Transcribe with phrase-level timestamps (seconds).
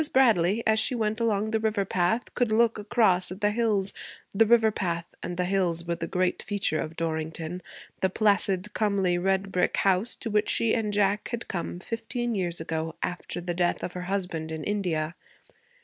[0.11, 3.93] Bradley, as she went along the river path, could look across at the hills;
[4.31, 7.61] the river path and the hills were the great feature of Dorrington
[7.99, 12.59] the placid, comely red brick house to which she and Jack had come fifteen years
[12.59, 15.13] ago, after the death of her husband in India.